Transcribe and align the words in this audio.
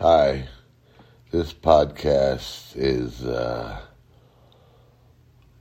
Hi, 0.00 0.46
this 1.32 1.52
podcast 1.52 2.76
is 2.76 3.24
uh, 3.24 3.80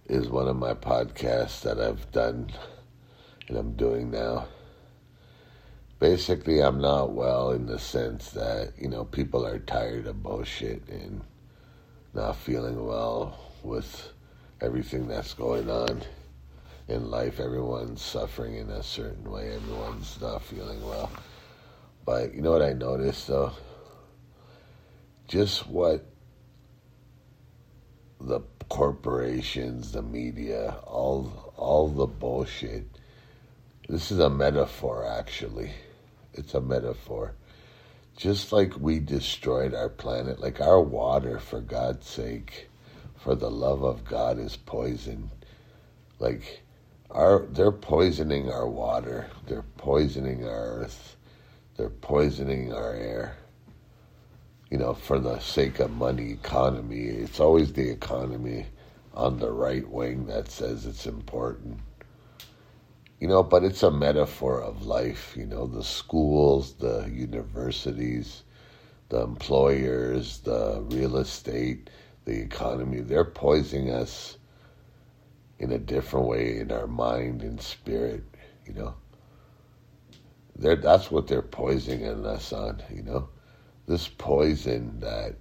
is 0.06 0.30
one 0.30 0.48
of 0.48 0.56
my 0.56 0.76
podcasts 0.76 1.64
that 1.64 1.80
I've 1.80 2.12
done 2.12 2.52
and 3.48 3.58
I'm 3.58 3.72
doing 3.72 4.12
now. 4.12 4.46
Basically, 6.00 6.62
I'm 6.62 6.80
not 6.80 7.14
well 7.14 7.50
in 7.50 7.66
the 7.66 7.80
sense 7.80 8.30
that 8.30 8.74
you 8.78 8.88
know 8.90 9.06
people 9.06 9.44
are 9.44 9.58
tired 9.58 10.06
of 10.06 10.22
bullshit 10.22 10.88
and 10.88 11.22
not 12.14 12.36
feeling 12.36 12.86
well 12.86 13.40
with 13.64 14.12
everything 14.62 15.08
that's 15.08 15.34
going 15.34 15.68
on 15.68 16.04
in 16.88 17.10
life. 17.10 17.40
Everyone's 17.40 18.04
suffering 18.04 18.58
in 18.58 18.70
a 18.70 18.84
certain 18.84 19.32
way. 19.32 19.56
Everyone's 19.56 20.22
not 20.22 20.44
feeling 20.44 20.86
well. 20.86 21.10
But 22.06 22.36
you 22.36 22.44
know 22.44 22.52
what 22.52 22.62
I 22.62 22.74
noticed 22.74 23.26
though 23.26 23.52
just 25.28 25.68
what 25.68 26.06
the 28.20 28.40
corporations, 28.70 29.92
the 29.92 30.02
media, 30.02 30.76
all 30.86 31.54
all 31.58 31.88
the 31.88 32.08
bullshit. 32.08 32.86
This 33.90 34.12
is 34.12 34.20
a 34.20 34.30
metaphor 34.30 35.06
actually. 35.06 35.72
It's 36.34 36.54
a 36.54 36.62
metaphor. 36.62 37.34
Just 38.16 38.52
like 38.52 38.78
we 38.80 39.00
destroyed 39.00 39.74
our 39.74 39.90
planet, 39.90 40.40
like 40.40 40.60
our 40.60 40.82
water 40.82 41.40
for 41.40 41.62
God's 41.62 42.08
sake, 42.08 42.68
for 43.18 43.36
the 43.36 43.52
love 43.52 43.84
of 43.84 44.06
God 44.06 44.40
is 44.40 44.56
poison. 44.56 45.30
Like 46.20 46.62
our 47.12 47.46
they're 47.48 47.72
poisoning 47.72 48.50
our 48.50 48.68
water, 48.68 49.28
they're 49.46 49.66
poisoning 49.78 50.46
our 50.48 50.80
earth, 50.80 51.16
they're 51.76 51.90
poisoning 51.90 52.74
our 52.74 52.94
air 52.94 53.38
you 54.70 54.78
know, 54.78 54.94
for 54.94 55.20
the 55.20 55.40
sake 55.40 55.80
of 55.80 55.92
money, 55.92 56.32
economy. 56.32 57.06
It's 57.06 57.40
always 57.40 57.74
the 57.74 57.90
economy 57.90 58.66
on 59.14 59.40
the 59.40 59.52
right 59.52 59.88
wing 59.88 60.26
that 60.28 60.50
says 60.52 60.86
it's 60.86 61.06
important. 61.06 61.80
You 63.20 63.28
know, 63.28 63.44
but 63.44 63.64
it's 63.64 63.82
a 63.82 63.90
metaphor 63.90 64.62
of 64.62 64.86
life, 64.86 65.34
you 65.36 65.46
know, 65.46 65.66
the 65.66 65.84
schools, 65.84 66.74
the 66.74 67.10
universities, 67.12 68.44
the 69.10 69.22
employers, 69.22 70.40
the 70.40 70.86
real 70.90 71.18
estate, 71.18 71.90
the 72.26 72.40
economy, 72.40 73.00
they're 73.00 73.24
poisoning 73.24 73.90
us 73.90 74.38
in 75.60 75.72
a 75.72 75.80
different 75.80 76.28
way 76.28 76.60
in 76.60 76.72
our 76.72 76.86
mind 76.86 77.42
and 77.42 77.60
spirit, 77.60 78.24
you 78.66 78.74
know. 78.74 78.94
They're, 80.56 80.76
that's 80.76 81.10
what 81.10 81.28
they're 81.28 81.42
poisoning 81.42 82.26
us 82.26 82.52
on, 82.52 82.84
you 82.94 83.02
know 83.02 83.30
this 83.88 84.08
poison 84.18 85.00
that 85.00 85.36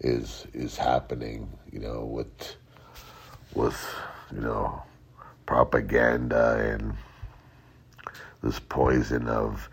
is 0.00 0.46
is 0.52 0.76
happening, 0.76 1.50
you 1.72 1.80
know, 1.80 2.04
with 2.04 2.56
with 3.54 3.94
you 4.32 4.40
know 4.40 4.82
propaganda 5.46 6.56
and 6.58 6.94
this 8.42 8.58
poison 8.58 9.26
of 9.28 9.68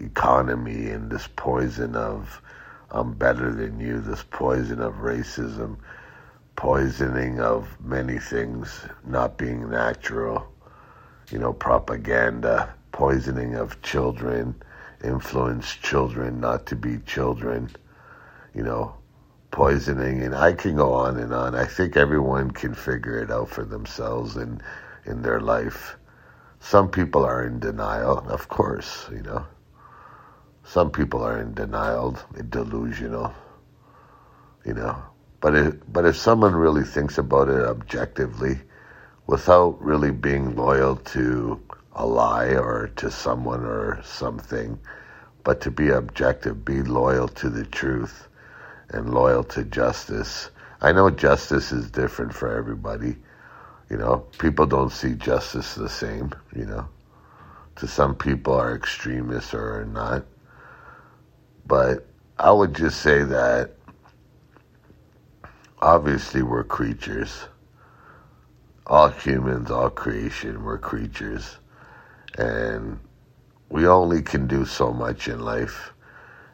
economy 0.00 0.90
and 0.90 1.10
this 1.10 1.28
poison 1.36 1.94
of 1.94 2.42
I'm 2.90 3.14
better 3.14 3.52
than 3.52 3.80
you, 3.80 4.00
this 4.00 4.24
poison 4.30 4.80
of 4.80 4.94
racism, 4.94 5.76
poisoning 6.54 7.40
of 7.40 7.68
many 7.80 8.18
things 8.18 8.86
not 9.04 9.36
being 9.36 9.68
natural, 9.68 10.46
you 11.30 11.38
know, 11.38 11.52
propaganda, 11.52 12.72
poisoning 12.92 13.54
of 13.56 13.80
children, 13.82 14.54
influence 15.04 15.74
children 15.74 16.40
not 16.40 16.66
to 16.66 16.76
be 16.76 16.98
children, 16.98 17.70
you 18.54 18.62
know, 18.62 18.94
poisoning, 19.50 20.22
and 20.22 20.34
I 20.34 20.52
can 20.52 20.76
go 20.76 20.92
on 20.92 21.18
and 21.18 21.32
on. 21.32 21.54
I 21.54 21.64
think 21.64 21.96
everyone 21.96 22.50
can 22.50 22.74
figure 22.74 23.18
it 23.18 23.30
out 23.30 23.48
for 23.48 23.64
themselves 23.64 24.36
and 24.36 24.62
in 25.04 25.22
their 25.22 25.40
life. 25.40 25.96
Some 26.60 26.90
people 26.90 27.24
are 27.24 27.46
in 27.46 27.58
denial, 27.60 28.18
of 28.28 28.48
course, 28.48 29.06
you 29.10 29.22
know. 29.22 29.46
Some 30.64 30.90
people 30.90 31.22
are 31.22 31.40
in 31.40 31.54
denial, 31.54 32.18
delusional, 32.50 33.32
you 34.64 34.74
know. 34.74 35.00
But 35.40 35.54
it, 35.54 35.92
but 35.92 36.04
if 36.04 36.16
someone 36.16 36.54
really 36.54 36.82
thinks 36.82 37.18
about 37.18 37.48
it 37.48 37.62
objectively, 37.64 38.58
without 39.26 39.80
really 39.80 40.10
being 40.10 40.56
loyal 40.56 40.96
to 40.96 41.60
a 41.96 42.06
lie 42.06 42.54
or 42.54 42.88
to 42.96 43.10
someone 43.10 43.64
or 43.64 44.00
something, 44.04 44.78
but 45.44 45.60
to 45.62 45.70
be 45.70 45.88
objective, 45.88 46.64
be 46.64 46.82
loyal 46.82 47.26
to 47.26 47.48
the 47.48 47.64
truth 47.64 48.28
and 48.90 49.12
loyal 49.12 49.42
to 49.42 49.64
justice. 49.64 50.50
I 50.82 50.92
know 50.92 51.08
justice 51.10 51.72
is 51.72 51.90
different 51.90 52.34
for 52.34 52.54
everybody. 52.54 53.16
You 53.88 53.96
know, 53.96 54.18
people 54.38 54.66
don't 54.66 54.92
see 54.92 55.14
justice 55.14 55.74
the 55.74 55.88
same, 55.88 56.32
you 56.54 56.66
know. 56.66 56.86
To 57.76 57.88
some 57.88 58.14
people 58.14 58.54
are 58.54 58.74
extremists 58.74 59.54
or 59.54 59.80
are 59.80 59.84
not. 59.86 60.24
But 61.66 62.06
I 62.38 62.50
would 62.50 62.74
just 62.74 63.00
say 63.00 63.22
that 63.22 63.72
obviously 65.80 66.42
we're 66.42 66.64
creatures. 66.64 67.46
All 68.86 69.08
humans, 69.08 69.70
all 69.70 69.90
creation, 69.90 70.62
we're 70.62 70.78
creatures 70.78 71.56
and 72.36 72.98
we 73.68 73.86
only 73.86 74.22
can 74.22 74.46
do 74.46 74.64
so 74.64 74.92
much 74.92 75.28
in 75.28 75.40
life. 75.40 75.92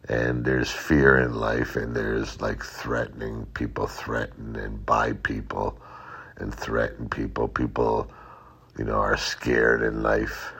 And 0.09 0.45
there's 0.45 0.71
fear 0.71 1.19
in 1.19 1.35
life 1.35 1.77
and 1.77 1.95
there's 1.95 2.41
like 2.41 2.65
threatening 2.65 3.47
people 3.55 3.87
threaten 3.87 4.57
and 4.57 4.85
buy 4.85 5.13
people 5.13 5.79
and 6.37 6.53
threaten 6.53 7.09
people. 7.09 7.47
People 7.49 8.11
you 8.79 8.85
know 8.85 8.95
are 8.95 9.17
scared 9.17 9.83
in 9.83 10.03
life. 10.03 10.53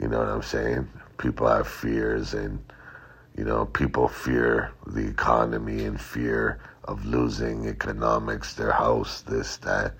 You 0.00 0.08
know 0.08 0.18
what 0.18 0.28
i'm 0.28 0.42
saying? 0.42 0.88
People 1.18 1.46
have 1.48 1.68
fears 1.68 2.34
and 2.34 2.58
you 3.36 3.44
know 3.44 3.66
people 3.66 4.08
fear 4.08 4.72
the 4.86 5.06
economy 5.06 5.84
and 5.84 6.00
fear 6.00 6.60
of 6.84 7.04
losing 7.04 7.68
economics 7.68 8.54
their 8.54 8.72
house 8.72 9.20
this 9.22 9.58
that. 9.58 9.94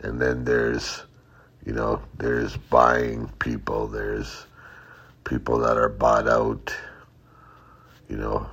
And 0.00 0.20
then 0.20 0.44
there's 0.44 1.02
you 1.64 1.72
know, 1.72 2.00
there's 2.16 2.56
buying 2.56 3.28
people, 3.38 3.86
there's 3.86 4.46
people 5.24 5.58
that 5.58 5.76
are 5.76 5.88
bought 5.88 6.28
out, 6.28 6.74
you 8.08 8.16
know, 8.16 8.48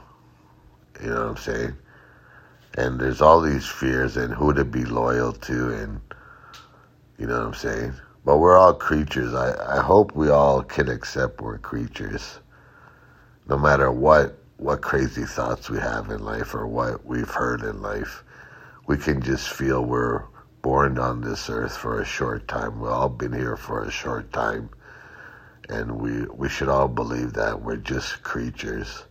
you 1.02 1.10
know 1.10 1.22
what 1.22 1.30
I'm 1.30 1.38
saying? 1.38 1.78
And 2.76 3.00
there's 3.00 3.22
all 3.22 3.42
these 3.42 3.66
fears 3.66 4.18
and 4.18 4.34
who 4.34 4.54
to 4.54 4.66
be 4.66 4.86
loyal 4.86 5.32
to 5.34 5.74
and 5.74 6.02
you 7.18 7.26
know 7.26 7.40
what 7.40 7.48
I'm 7.48 7.54
saying? 7.54 7.94
But 8.26 8.38
we're 8.38 8.58
all 8.58 8.74
creatures. 8.74 9.34
I, 9.34 9.78
I 9.78 9.82
hope 9.82 10.16
we 10.16 10.30
all 10.30 10.62
can 10.62 10.90
accept 10.90 11.42
we're 11.42 11.58
creatures. 11.58 12.40
No 13.48 13.58
matter 13.58 13.92
what 13.92 14.38
what 14.58 14.82
crazy 14.82 15.24
thoughts 15.24 15.70
we 15.70 15.78
have 15.78 16.10
in 16.10 16.24
life 16.26 16.54
or 16.56 16.68
what 16.68 17.06
we've 17.06 17.30
heard 17.30 17.62
in 17.62 17.82
life, 17.82 18.24
we 18.88 18.98
can 18.98 19.22
just 19.22 19.50
feel 19.50 19.84
we're 19.84 20.24
born 20.62 20.98
on 20.98 21.22
this 21.22 21.50
earth 21.50 21.76
for 21.78 22.02
a 22.02 22.06
short 22.06 22.48
time. 22.48 22.80
We've 22.80 22.92
all 22.92 23.10
been 23.10 23.34
here 23.34 23.58
for 23.58 23.84
a 23.84 23.92
short 23.92 24.32
time. 24.34 24.70
And 25.70 26.00
we, 26.00 26.26
we 26.28 26.50
should 26.50 26.70
all 26.70 26.88
believe 26.88 27.34
that 27.34 27.62
we're 27.62 27.78
just 27.78 28.24
creatures. 28.24 29.04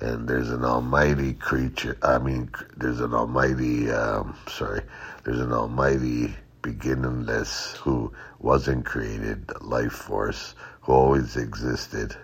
And 0.00 0.28
there's 0.28 0.50
an 0.50 0.64
almighty 0.64 1.34
creature, 1.34 1.98
I 2.02 2.18
mean, 2.18 2.50
there's 2.76 3.00
an 3.00 3.12
almighty, 3.12 3.90
um, 3.90 4.34
sorry, 4.48 4.80
there's 5.24 5.40
an 5.40 5.52
almighty 5.52 6.34
beginningless 6.62 7.76
who 7.76 8.12
wasn't 8.38 8.86
created 8.86 9.50
life 9.60 9.92
force 9.92 10.54
who 10.82 10.92
always 10.92 11.36
existed. 11.36 12.16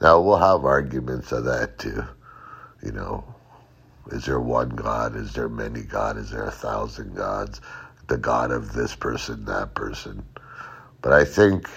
Now 0.00 0.20
we'll 0.20 0.38
have 0.38 0.64
arguments 0.64 1.32
of 1.32 1.44
that 1.44 1.78
too, 1.78 2.04
you 2.82 2.92
know, 2.92 3.24
is 4.08 4.26
there 4.26 4.40
one 4.40 4.70
God? 4.70 5.16
Is 5.16 5.32
there 5.32 5.48
many 5.48 5.82
God? 5.82 6.16
Is 6.16 6.30
there 6.30 6.44
a 6.44 6.50
thousand 6.50 7.14
gods? 7.16 7.60
The 8.08 8.18
God 8.18 8.50
of 8.50 8.72
this 8.72 8.96
person, 8.96 9.44
that 9.46 9.74
person. 9.74 10.24
But 11.02 11.12
I 11.12 11.24
think 11.24 11.68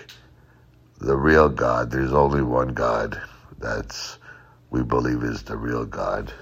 the 0.99 1.17
real 1.17 1.49
God, 1.49 1.91
there's 1.91 2.13
only 2.13 2.41
one 2.41 2.69
God 2.69 3.21
that's 3.59 4.17
we 4.71 4.83
believe 4.83 5.23
is 5.23 5.43
the 5.43 5.57
real 5.57 5.85
God. 5.85 6.33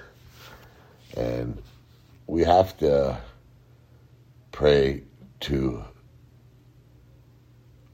And 1.17 1.61
we 2.27 2.43
have 2.43 2.77
to 2.77 3.19
pray 4.51 5.03
to 5.41 5.83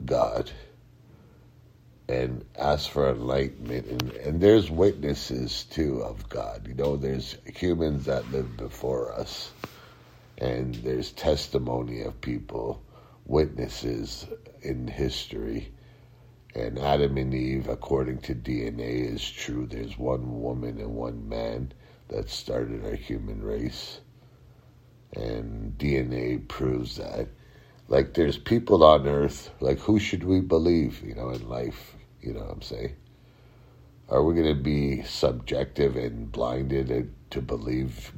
God 0.06 0.52
and 2.10 2.46
ask 2.58 2.90
for 2.90 3.10
enlightenment. 3.10 3.86
And, 3.88 4.12
and 4.14 4.42
there's 4.42 4.72
witnesses 4.72 5.66
too 5.66 6.02
of 6.04 6.30
God. 6.30 6.68
You 6.68 6.74
know, 6.74 6.96
there's 6.96 7.38
humans 7.46 8.06
that 8.06 8.32
lived 8.32 8.58
before 8.58 9.14
us, 9.14 9.52
and 10.38 10.76
there's 10.76 11.12
testimony 11.12 12.02
of 12.02 12.20
people, 12.22 12.82
witnesses 13.26 14.26
in 14.62 14.88
history. 14.88 15.72
And 16.56 16.80
Adam 16.80 17.18
and 17.18 17.34
Eve, 17.34 17.68
according 17.68 18.20
to 18.20 18.36
DNA, 18.36 19.14
is 19.14 19.30
true. 19.30 19.68
There's 19.68 19.98
one 19.98 20.42
woman 20.42 20.80
and 20.80 20.96
one 20.96 21.28
man 21.28 21.74
that 22.08 22.30
started 22.30 22.86
our 22.86 22.96
human 22.96 23.44
race. 23.44 24.00
And 25.14 25.78
DNA 25.78 26.48
proves 26.48 26.96
that. 26.98 27.28
Like, 27.90 28.14
there's 28.14 28.38
people 28.38 28.84
on 28.84 29.08
earth, 29.08 29.52
like, 29.62 29.80
who 29.80 30.00
should 30.00 30.24
we 30.24 30.42
believe, 30.42 31.02
you 31.04 31.16
know, 31.16 31.30
in 31.30 31.48
life? 31.48 31.97
You 32.28 32.34
know 32.34 32.42
what 32.42 32.56
I'm 32.56 32.62
saying? 32.62 32.98
Are 34.10 34.22
we 34.22 34.34
going 34.36 34.54
to 34.54 34.62
be 34.62 35.02
subjective 35.04 35.96
and 35.96 36.30
blinded 36.30 37.14
to 37.30 37.42
believe 37.42 38.12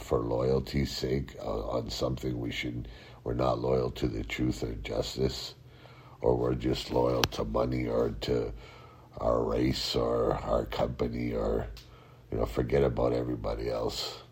for 0.00 0.18
loyalty's 0.18 0.90
sake 0.90 1.36
uh, 1.40 1.68
on 1.68 1.88
something 1.88 2.40
we 2.40 2.50
should? 2.50 2.88
We're 3.22 3.34
not 3.34 3.60
loyal 3.60 3.92
to 3.92 4.08
the 4.08 4.24
truth 4.24 4.64
or 4.64 4.74
justice, 4.74 5.54
or 6.20 6.36
we're 6.36 6.56
just 6.56 6.90
loyal 6.90 7.22
to 7.22 7.44
money 7.44 7.86
or 7.86 8.10
to 8.22 8.52
our 9.18 9.44
race 9.44 9.94
or 9.94 10.34
our 10.34 10.64
company, 10.66 11.32
or 11.32 11.68
you 12.32 12.38
know, 12.38 12.46
forget 12.46 12.82
about 12.82 13.12
everybody 13.12 13.70
else. 13.70 14.24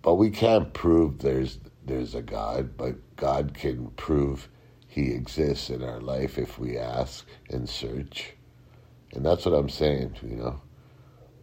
But 0.00 0.14
we 0.14 0.30
can't 0.30 0.72
prove 0.72 1.18
there's 1.18 1.58
there's 1.84 2.14
a 2.14 2.22
God, 2.22 2.78
but 2.78 2.94
God 3.16 3.52
can 3.52 3.88
prove 3.90 4.48
He 4.90 5.12
exists 5.12 5.70
in 5.70 5.84
our 5.84 6.00
life 6.00 6.36
if 6.36 6.58
we 6.58 6.76
ask 6.76 7.24
and 7.48 7.68
search. 7.68 8.32
And 9.12 9.24
that's 9.24 9.46
what 9.46 9.54
I'm 9.54 9.68
saying, 9.68 10.16
you 10.20 10.34
know. 10.34 10.60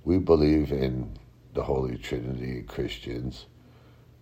We 0.04 0.18
believe 0.18 0.74
in 0.74 1.18
the 1.54 1.64
Holy 1.64 1.98
Trinity, 1.98 2.62
Christians, 2.64 3.46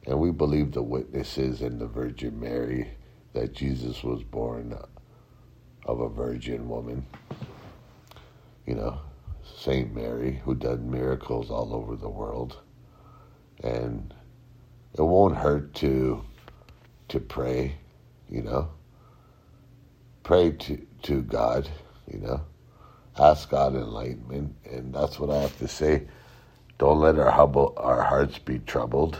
and 0.06 0.19
we 0.19 0.30
believe 0.30 0.72
the 0.72 0.83
witnesses 0.83 1.63
and 1.63 1.81
the 1.81 1.88
Virgin 1.88 2.39
Mary 2.39 2.92
that 3.33 3.54
Jesus 3.54 4.04
was 4.04 4.22
born 4.22 4.77
of 5.88 6.00
a 6.01 6.10
virgin 6.10 6.69
woman. 6.69 7.07
You 8.68 8.75
know, 8.75 9.00
Saint 9.57 9.92
Mary, 9.95 10.39
who 10.45 10.54
done 10.54 10.92
miracles 10.92 11.50
all 11.50 11.74
over 11.74 11.95
the 11.95 12.10
world. 12.10 12.60
And 13.63 14.13
it 14.94 15.01
won't 15.01 15.36
hurt 15.36 15.74
to 15.75 16.24
to 17.07 17.19
pray, 17.19 17.78
you 18.30 18.44
know. 18.44 18.69
Pray 20.25 20.51
to, 20.51 20.86
to 21.04 21.22
God, 21.22 21.69
you 22.12 22.19
know. 22.19 22.42
Ask 23.18 23.51
God 23.51 23.75
enlightenment, 23.75 24.56
and 24.66 24.94
that's 24.94 25.19
what 25.19 25.30
I 25.30 25.38
have 25.38 25.57
to 25.60 25.68
say. 25.68 26.07
Don't 26.80 27.00
let 27.00 27.19
our 27.19 27.30
hubble, 27.30 27.74
our 27.77 28.01
hearts 28.01 28.39
be 28.39 28.57
troubled. 28.60 29.18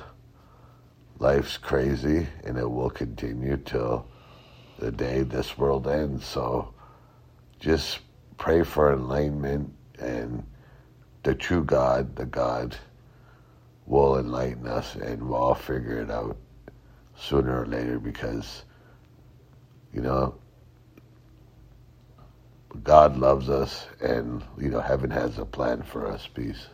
Life's 1.19 1.57
crazy, 1.57 2.28
and 2.44 2.57
it 2.57 2.69
will 2.69 2.90
continue 2.90 3.56
till 3.56 4.07
the 4.80 4.92
day 4.92 5.22
this 5.22 5.57
world 5.57 5.88
ends. 5.88 6.25
So, 6.25 6.74
just 7.60 8.00
pray 8.38 8.63
for 8.63 8.92
enlightenment, 8.92 9.74
and 10.00 10.44
the 11.22 11.36
true 11.36 11.63
God, 11.63 12.16
the 12.16 12.25
God 12.25 12.75
will 13.86 14.18
enlighten 14.18 14.66
us 14.66 14.96
and 14.96 15.30
we'll 15.30 15.40
all 15.40 15.56
figure 15.56 16.01
it 16.01 16.10
out 16.10 16.36
sooner 17.16 17.62
or 17.62 17.68
later 17.68 18.00
because, 18.00 18.63
you 19.94 20.01
know, 20.01 20.36
God 22.83 23.18
loves 23.18 23.50
us 23.50 23.88
and, 24.01 24.44
you 24.57 24.69
know, 24.69 24.81
heaven 24.81 25.12
has 25.12 25.38
a 25.39 25.45
plan 25.45 25.83
for 25.83 26.07
us. 26.07 26.27
Peace. 26.27 26.68